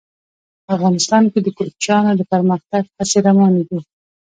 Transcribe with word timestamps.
افغانستان 0.75 1.23
کې 1.31 1.39
د 1.43 1.47
کوچیانو 1.57 2.11
د 2.17 2.21
پرمختګ 2.31 2.83
هڅې 2.97 3.17
روانې 3.27 3.63
دي. 3.69 3.79